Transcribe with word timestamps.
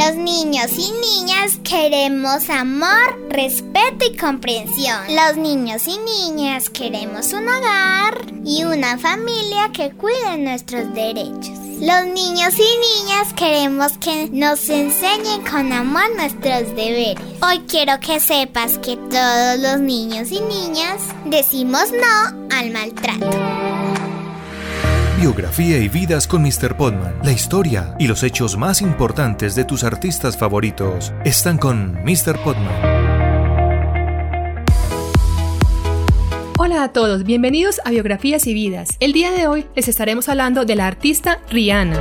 Los 0.00 0.16
niños 0.16 0.70
y 0.78 0.90
niñas 0.92 1.58
queremos 1.62 2.48
amor, 2.48 3.28
respeto 3.28 4.06
y 4.10 4.16
comprensión. 4.16 4.96
Los 5.10 5.36
niños 5.36 5.86
y 5.86 5.98
niñas 5.98 6.70
queremos 6.70 7.34
un 7.34 7.46
hogar 7.46 8.14
y 8.42 8.64
una 8.64 8.96
familia 8.96 9.70
que 9.74 9.90
cuide 9.90 10.38
nuestros 10.38 10.94
derechos. 10.94 11.50
Los 11.80 12.06
niños 12.14 12.54
y 12.54 13.04
niñas 13.04 13.34
queremos 13.36 13.92
que 13.98 14.30
nos 14.30 14.70
enseñen 14.70 15.42
con 15.42 15.70
amor 15.70 16.16
nuestros 16.16 16.74
deberes. 16.74 17.22
Hoy 17.42 17.58
quiero 17.68 18.00
que 18.00 18.20
sepas 18.20 18.78
que 18.78 18.96
todos 18.96 19.58
los 19.58 19.80
niños 19.80 20.32
y 20.32 20.40
niñas 20.40 21.02
decimos 21.26 21.90
no 21.92 22.48
al 22.56 22.70
maltrato. 22.70 23.79
Biografía 25.20 25.76
y 25.76 25.90
vidas 25.90 26.26
con 26.26 26.40
Mr. 26.40 26.78
Podman. 26.78 27.18
La 27.22 27.30
historia 27.30 27.94
y 27.98 28.06
los 28.06 28.22
hechos 28.22 28.56
más 28.56 28.80
importantes 28.80 29.54
de 29.54 29.66
tus 29.66 29.84
artistas 29.84 30.38
favoritos 30.38 31.12
están 31.26 31.58
con 31.58 31.92
Mr. 32.04 32.42
Podman. 32.42 32.72
Hola 36.58 36.84
a 36.84 36.92
todos, 36.94 37.24
bienvenidos 37.24 37.82
a 37.84 37.90
Biografías 37.90 38.46
y 38.46 38.54
Vidas. 38.54 38.96
El 38.98 39.12
día 39.12 39.30
de 39.30 39.46
hoy 39.46 39.66
les 39.76 39.88
estaremos 39.88 40.30
hablando 40.30 40.64
de 40.64 40.76
la 40.76 40.86
artista 40.86 41.38
Rihanna. 41.50 41.98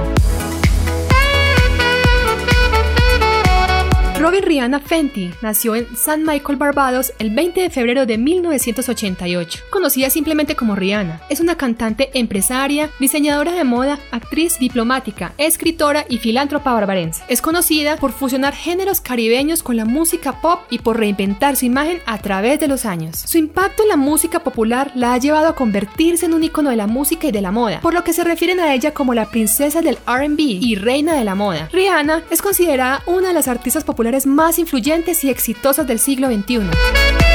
Rihanna 4.41 4.79
Fenty 4.79 5.31
nació 5.41 5.75
en 5.75 5.87
San 5.95 6.23
Michael, 6.23 6.57
Barbados, 6.57 7.13
el 7.19 7.29
20 7.29 7.61
de 7.61 7.69
febrero 7.69 8.05
de 8.05 8.17
1988. 8.17 9.63
Conocida 9.69 10.09
simplemente 10.09 10.55
como 10.55 10.75
Rihanna, 10.75 11.21
es 11.29 11.39
una 11.39 11.55
cantante 11.55 12.09
empresaria, 12.13 12.89
diseñadora 12.99 13.51
de 13.51 13.63
moda, 13.63 13.99
actriz 14.11 14.59
diplomática, 14.59 15.33
escritora 15.37 16.05
y 16.09 16.17
filántropa 16.17 16.73
barbarense. 16.73 17.23
Es 17.27 17.41
conocida 17.41 17.97
por 17.97 18.11
fusionar 18.11 18.53
géneros 18.53 19.01
caribeños 19.01 19.63
con 19.63 19.77
la 19.77 19.85
música 19.85 20.41
pop 20.41 20.61
y 20.69 20.79
por 20.79 20.97
reinventar 20.97 21.55
su 21.55 21.65
imagen 21.65 22.01
a 22.05 22.17
través 22.19 22.59
de 22.59 22.67
los 22.67 22.85
años. 22.85 23.17
Su 23.25 23.37
impacto 23.37 23.83
en 23.83 23.89
la 23.89 23.97
música 23.97 24.39
popular 24.43 24.91
la 24.95 25.13
ha 25.13 25.17
llevado 25.17 25.47
a 25.47 25.55
convertirse 25.55 26.25
en 26.25 26.33
un 26.33 26.43
icono 26.43 26.69
de 26.69 26.75
la 26.75 26.87
música 26.87 27.27
y 27.27 27.31
de 27.31 27.41
la 27.41 27.51
moda, 27.51 27.81
por 27.81 27.93
lo 27.93 28.03
que 28.03 28.13
se 28.13 28.23
refieren 28.23 28.59
a 28.59 28.73
ella 28.73 28.93
como 28.93 29.13
la 29.13 29.29
princesa 29.29 29.81
del 29.81 29.97
RB 30.07 30.39
y 30.39 30.75
reina 30.75 31.13
de 31.13 31.23
la 31.23 31.35
moda. 31.35 31.69
Rihanna 31.71 32.23
es 32.29 32.41
considerada 32.41 33.03
una 33.05 33.29
de 33.29 33.33
las 33.33 33.47
artistas 33.47 33.83
populares 33.83 34.25
más 34.29 34.59
influyentes 34.59 35.23
y 35.23 35.29
exitosas 35.29 35.87
del 35.87 35.99
siglo 35.99 36.27
XXI. 36.27 37.28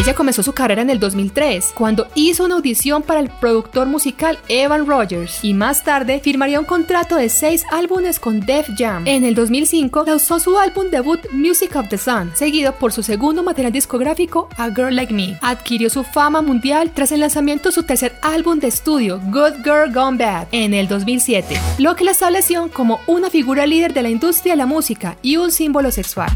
Ella 0.00 0.14
comenzó 0.14 0.42
su 0.42 0.54
carrera 0.54 0.80
en 0.80 0.88
el 0.88 0.98
2003, 0.98 1.72
cuando 1.74 2.08
hizo 2.14 2.46
una 2.46 2.54
audición 2.54 3.02
para 3.02 3.20
el 3.20 3.28
productor 3.28 3.86
musical 3.86 4.38
Evan 4.48 4.86
Rogers 4.86 5.44
y 5.44 5.52
más 5.52 5.84
tarde 5.84 6.20
firmaría 6.20 6.58
un 6.58 6.64
contrato 6.64 7.16
de 7.16 7.28
seis 7.28 7.66
álbumes 7.70 8.18
con 8.18 8.40
Def 8.40 8.66
Jam. 8.78 9.06
En 9.06 9.24
el 9.24 9.34
2005 9.34 10.04
lanzó 10.06 10.40
su 10.40 10.58
álbum 10.58 10.86
debut 10.90 11.20
Music 11.32 11.76
of 11.76 11.90
the 11.90 11.98
Sun, 11.98 12.32
seguido 12.34 12.72
por 12.76 12.94
su 12.94 13.02
segundo 13.02 13.42
material 13.42 13.74
discográfico 13.74 14.48
A 14.56 14.70
Girl 14.70 14.96
Like 14.96 15.12
Me. 15.12 15.38
Adquirió 15.42 15.90
su 15.90 16.02
fama 16.02 16.40
mundial 16.40 16.92
tras 16.94 17.12
el 17.12 17.20
lanzamiento 17.20 17.68
de 17.68 17.74
su 17.74 17.82
tercer 17.82 18.16
álbum 18.22 18.58
de 18.58 18.68
estudio 18.68 19.20
Good 19.26 19.62
Girl 19.64 19.92
Gone 19.92 20.16
Bad 20.16 20.46
en 20.52 20.72
el 20.72 20.88
2007, 20.88 21.60
lo 21.76 21.94
que 21.94 22.04
la 22.04 22.12
estableció 22.12 22.70
como 22.72 23.00
una 23.06 23.28
figura 23.28 23.66
líder 23.66 23.92
de 23.92 24.00
la 24.00 24.08
industria 24.08 24.54
de 24.54 24.58
la 24.58 24.66
música 24.66 25.18
y 25.20 25.36
un 25.36 25.50
símbolo 25.52 25.90
sexual. 25.90 26.30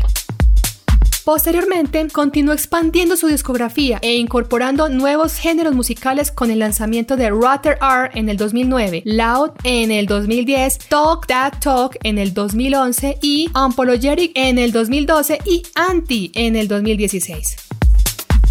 Posteriormente, 1.25 2.07
continuó 2.13 2.53
expandiendo 2.53 3.17
su 3.17 3.29
discografía 3.29 3.99
e 4.03 4.17
incorporando 4.17 4.91
nuevos 4.91 5.37
géneros 5.37 5.75
musicales 5.75 6.31
con 6.31 6.51
el 6.51 6.59
lanzamiento 6.59 7.17
de 7.17 7.31
Rutter 7.31 7.79
R 7.81 8.11
en 8.13 8.29
el 8.29 8.37
2009, 8.37 9.05
Loud 9.07 9.53
en 9.65 9.91
el 9.91 10.05
2010, 10.05 10.81
Talk 10.91 11.27
That 11.27 11.61
Talk 11.61 11.97
en 12.03 12.19
el 12.19 12.35
2011 12.35 13.19
y 13.23 13.49
Unapologetic 13.55 14.33
en 14.35 14.59
el 14.59 14.71
2012 14.71 15.39
y 15.47 15.63
Anti 15.75 16.31
en 16.35 16.57
el 16.57 16.69
2016. 16.69 17.57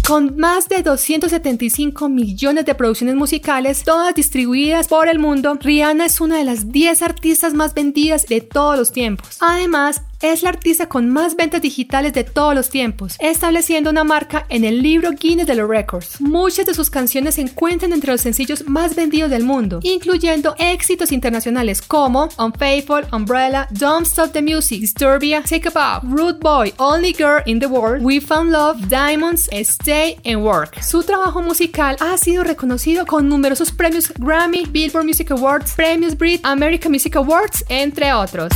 Con 0.06 0.36
más 0.36 0.68
de 0.68 0.82
275 0.82 2.08
millones 2.08 2.66
de 2.66 2.74
producciones 2.74 3.14
musicales, 3.14 3.84
todas 3.84 4.14
distribuidas 4.14 4.88
por 4.88 5.08
el 5.08 5.18
mundo, 5.18 5.54
Rihanna 5.54 6.04
es 6.04 6.20
una 6.20 6.36
de 6.36 6.44
las 6.44 6.70
10 6.70 7.00
artistas 7.02 7.54
más 7.54 7.72
vendidas 7.72 8.26
de 8.26 8.42
todos 8.42 8.76
los 8.76 8.92
tiempos. 8.92 9.38
Además, 9.40 10.02
es 10.20 10.42
la 10.42 10.50
artista 10.50 10.88
con 10.88 11.10
más 11.10 11.36
ventas 11.36 11.62
digitales 11.62 12.12
de 12.12 12.24
todos 12.24 12.54
los 12.54 12.70
tiempos, 12.70 13.16
estableciendo 13.20 13.90
una 13.90 14.04
marca 14.04 14.46
en 14.48 14.64
el 14.64 14.82
libro 14.82 15.10
Guinness 15.12 15.46
de 15.46 15.54
los 15.54 15.68
Records. 15.68 16.20
Muchas 16.20 16.66
de 16.66 16.74
sus 16.74 16.90
canciones 16.90 17.36
se 17.36 17.42
encuentran 17.42 17.92
entre 17.92 18.12
los 18.12 18.20
sencillos 18.20 18.66
más 18.68 18.94
vendidos 18.94 19.30
del 19.30 19.44
mundo, 19.44 19.80
incluyendo 19.82 20.54
éxitos 20.58 21.12
internacionales 21.12 21.82
como 21.82 22.28
Unfaithful, 22.38 23.06
Umbrella, 23.12 23.68
Don't 23.70 24.06
Stop 24.06 24.32
the 24.32 24.42
Music, 24.42 24.80
Disturbia, 24.80 25.42
Take 25.42 25.68
a 25.68 25.70
Bow, 25.70 26.10
Rude 26.10 26.38
Boy, 26.40 26.72
Only 26.78 27.12
Girl 27.12 27.42
in 27.46 27.58
the 27.60 27.66
World, 27.66 28.04
We 28.04 28.20
Found 28.20 28.52
Love, 28.52 28.88
Diamonds, 28.88 29.48
Stay 29.52 30.18
and 30.24 30.44
Work. 30.44 30.82
Su 30.82 31.02
trabajo 31.02 31.42
musical 31.42 31.96
ha 32.00 32.16
sido 32.18 32.44
reconocido 32.44 33.06
con 33.06 33.28
numerosos 33.28 33.72
premios 33.72 34.12
Grammy, 34.18 34.64
Billboard 34.66 35.04
Music 35.04 35.30
Awards, 35.30 35.72
Premios 35.74 36.16
Brit, 36.16 36.40
American 36.44 36.92
Music 36.92 37.16
Awards, 37.16 37.64
entre 37.68 38.12
otros. 38.12 38.52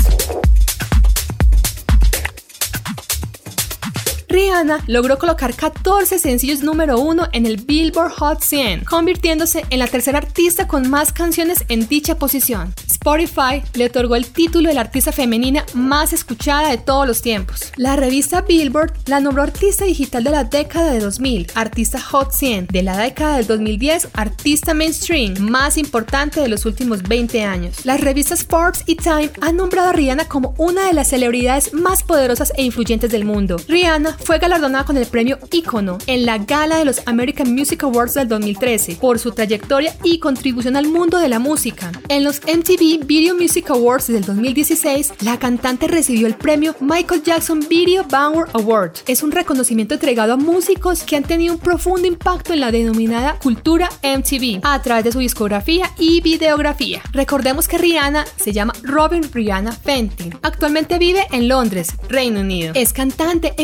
Rihanna 4.39 4.85
logró 4.87 5.19
colocar 5.19 5.53
14 5.53 6.21
sencillos 6.21 6.63
número 6.63 7.01
1 7.01 7.31
en 7.33 7.45
el 7.45 7.57
Billboard 7.57 8.13
Hot 8.19 8.41
100, 8.41 8.85
convirtiéndose 8.85 9.67
en 9.69 9.81
la 9.81 9.89
tercera 9.89 10.19
artista 10.19 10.69
con 10.69 10.89
más 10.89 11.13
canciones 11.13 11.65
en 11.69 11.89
dicha 11.89 12.19
posición. 12.19 12.73
Spotify 12.89 13.63
le 13.75 13.87
otorgó 13.87 14.17
el 14.17 14.27
título 14.27 14.69
de 14.69 14.75
la 14.75 14.83
artista 14.83 15.13
femenina 15.13 15.65
más 15.75 16.13
escuchada 16.13 16.71
de 16.71 16.79
todos 16.79 17.07
los 17.07 17.23
tiempos. 17.23 17.73
La 17.77 17.97
revista 17.97 18.43
Billboard 18.43 18.93
la 19.07 19.21
nombró 19.21 19.43
artista 19.43 19.85
digital 19.85 20.25
de 20.25 20.31
la 20.31 20.45
década 20.45 20.93
de 20.93 21.01
2000, 21.01 21.53
artista 21.55 22.01
Hot 22.01 22.33
100 22.33 22.67
de 22.67 22.83
la 22.83 22.97
década 22.97 23.37
del 23.37 23.47
2010, 23.47 24.09
artista 24.15 24.75
mainstream 24.75 25.39
más 25.39 25.79
importante 25.79 26.41
de 26.41 26.49
los 26.49 26.65
últimos 26.67 27.03
20 27.03 27.43
años. 27.43 27.85
Las 27.85 28.01
revistas 28.01 28.45
Forbes 28.45 28.83
y 28.87 28.97
Time 28.97 29.31
han 29.41 29.57
nombrado 29.57 29.89
a 29.89 29.93
Rihanna 29.93 30.29
como 30.29 30.55
una 30.59 30.87
de 30.87 30.93
las 30.93 31.09
celebridades 31.09 31.73
más 31.73 32.03
poderosas 32.03 32.53
e 32.57 32.63
influyentes 32.63 33.11
del 33.11 33.25
mundo. 33.25 33.57
Rihanna 33.69 34.17
fue 34.29 34.39
galardonada 34.39 34.85
con 34.85 34.99
el 34.99 35.07
premio 35.07 35.39
Icono 35.51 35.97
en 36.07 36.27
la 36.27 36.37
gala 36.37 36.77
de 36.77 36.85
los 36.85 37.01
American 37.07 37.55
Music 37.55 37.83
Awards 37.83 38.13
del 38.13 38.29
2013 38.29 38.97
por 38.97 39.19
su 39.19 39.31
trayectoria 39.31 39.97
y 40.05 40.19
contribución 40.19 40.77
al 40.77 40.87
mundo 40.87 41.17
de 41.17 41.31
la 41.31 41.39
música. 41.39 41.91
En 42.11 42.25
los 42.25 42.43
MTV 42.43 43.07
Video 43.07 43.35
Music 43.35 43.71
Awards 43.71 44.09
del 44.09 44.27
2016, 44.27 45.15
la 45.21 45.39
cantante 45.39 45.89
recibió 45.89 46.27
el 46.27 46.35
premio 46.35 46.77
Michael 46.79 47.23
Jackson 47.23 47.65
Video 47.71 48.05
Bauer 48.05 48.51
Award. 48.53 48.99
Es 49.07 49.23
un 49.23 49.33
reconocimiento 49.33 49.95
entregado 49.95 50.35
a 50.35 50.37
músicos 50.37 51.05
que 51.05 51.17
han 51.17 51.25
tenido 51.25 51.55
un 51.55 51.61
profundo 51.61 52.07
impacto 52.07 52.53
en 52.53 52.61
la 52.61 52.71
denominada 52.71 53.39
cultura 53.39 53.89
MTV 54.03 54.61
a 54.63 54.83
través 54.83 55.05
de 55.05 55.13
su 55.13 55.21
discografía 55.21 55.91
y 55.97 56.21
videografía. 56.21 57.01
Recordemos 57.13 57.67
que 57.67 57.79
Rihanna 57.79 58.27
se 58.37 58.53
llama 58.53 58.75
Robin 58.83 59.23
Rihanna 59.33 59.73
Fenty. 59.73 60.29
Actualmente 60.43 60.99
vive 60.99 61.27
en 61.33 61.49
Londres, 61.49 61.95
Reino 62.11 62.41
Unido. 62.41 62.73
Es 62.75 62.93
cantante, 62.93 63.55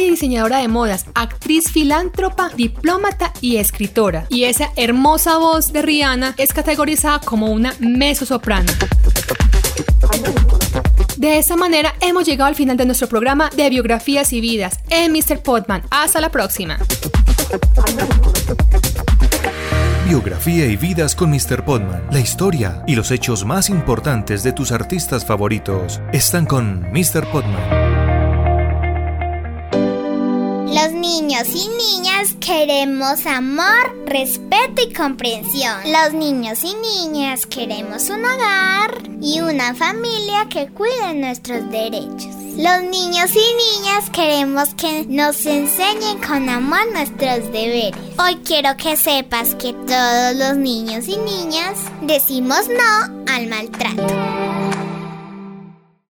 y 0.00 0.10
diseñadora 0.10 0.58
de 0.58 0.68
modas, 0.68 1.06
actriz 1.14 1.70
filántropa, 1.70 2.50
diplomata 2.56 3.32
y 3.40 3.56
escritora. 3.56 4.26
Y 4.28 4.44
esa 4.44 4.70
hermosa 4.76 5.38
voz 5.38 5.72
de 5.72 5.82
Rihanna 5.82 6.34
es 6.36 6.52
categorizada 6.52 7.20
como 7.20 7.46
una 7.46 7.74
mezzo-soprano. 7.80 8.72
De 11.16 11.38
esa 11.38 11.56
manera 11.56 11.94
hemos 12.00 12.26
llegado 12.26 12.48
al 12.48 12.54
final 12.54 12.76
de 12.76 12.86
nuestro 12.86 13.08
programa 13.08 13.50
de 13.56 13.68
biografías 13.70 14.32
y 14.32 14.40
vidas 14.40 14.78
en 14.88 15.12
Mr. 15.12 15.42
Podman. 15.42 15.82
Hasta 15.90 16.20
la 16.20 16.30
próxima. 16.30 16.78
Biografía 20.06 20.66
y 20.66 20.76
vidas 20.76 21.14
con 21.14 21.30
Mr. 21.30 21.64
Podman. 21.64 22.02
La 22.10 22.20
historia 22.20 22.82
y 22.86 22.94
los 22.94 23.10
hechos 23.10 23.44
más 23.44 23.68
importantes 23.68 24.42
de 24.42 24.52
tus 24.52 24.72
artistas 24.72 25.26
favoritos 25.26 26.00
están 26.12 26.46
con 26.46 26.86
Mr. 26.92 27.30
Podman. 27.30 27.77
Los 30.80 30.92
niños 30.92 31.48
y 31.48 31.68
niñas 31.68 32.36
queremos 32.40 33.26
amor, 33.26 34.06
respeto 34.06 34.80
y 34.88 34.92
comprensión. 34.94 35.74
Los 35.86 36.12
niños 36.14 36.60
y 36.62 36.72
niñas 36.74 37.46
queremos 37.46 38.08
un 38.10 38.24
hogar 38.24 39.02
y 39.20 39.40
una 39.40 39.74
familia 39.74 40.46
que 40.48 40.68
cuide 40.68 41.14
nuestros 41.14 41.68
derechos. 41.72 42.28
Los 42.56 42.82
niños 42.90 43.30
y 43.34 43.80
niñas 43.80 44.08
queremos 44.12 44.68
que 44.76 45.04
nos 45.08 45.44
enseñen 45.46 46.18
con 46.24 46.48
amor 46.48 46.92
nuestros 46.92 47.50
deberes. 47.50 47.94
Hoy 48.16 48.36
quiero 48.44 48.76
que 48.76 48.96
sepas 48.96 49.56
que 49.56 49.72
todos 49.72 50.36
los 50.36 50.56
niños 50.56 51.08
y 51.08 51.16
niñas 51.16 51.76
decimos 52.02 52.68
no 52.68 53.24
al 53.32 53.48
maltrato. 53.48 54.17